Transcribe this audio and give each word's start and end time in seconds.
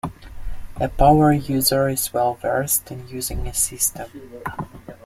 A 0.77 0.89
power 0.89 1.31
user 1.31 1.87
is 1.87 2.11
well 2.11 2.33
versed 2.33 2.89
in 2.89 3.07
using 3.07 3.45
a 3.45 3.53
system. 3.53 4.09